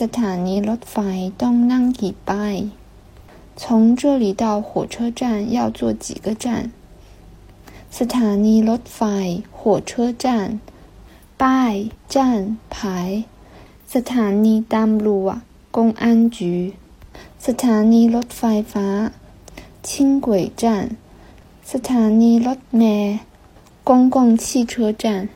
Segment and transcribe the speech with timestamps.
[0.00, 0.96] สถานีรถไฟ
[1.40, 2.54] ตงหนานยี่ป้าย，
[3.60, 5.20] 从这里到火车站
[5.56, 6.46] 要坐几个站？
[7.98, 9.00] สถานีรถไฟ
[9.58, 9.90] 火车
[10.24, 10.58] 站，
[11.40, 11.74] ป้าย
[12.14, 12.14] 站
[12.74, 13.24] 牌。
[13.94, 14.74] สถานีต
[15.24, 15.28] ว
[15.76, 16.74] 公安局，
[17.46, 18.42] สถานีรถไฟ
[18.72, 18.86] ฟ้า
[19.86, 20.28] 轻轨
[20.62, 20.66] 站，
[21.70, 23.18] สถานีรถเมล
[23.84, 25.28] 公共汽车站。